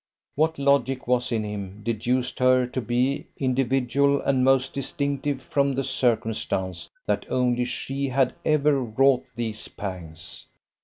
What 0.33 0.57
logic 0.57 1.07
was 1.07 1.31
in 1.31 1.43
him 1.43 1.81
deduced 1.83 2.39
her 2.39 2.65
to 2.65 2.81
be 2.81 3.27
individual 3.37 4.19
and 4.21 4.43
most 4.43 4.73
distinctive 4.73 5.43
from 5.43 5.75
the 5.75 5.83
circumstance 5.83 6.89
that 7.05 7.23
only 7.29 7.65
she 7.65 8.07
had 8.07 8.33
ever 8.43 8.81
wrought 8.81 9.27
these 9.35 9.67
pangs. 9.67 10.47